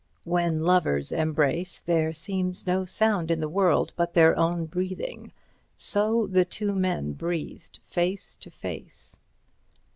[0.23, 5.31] When lovers embrace, there seems no sound in the world but their own breathing.
[5.77, 9.17] So the two men breathed face to face.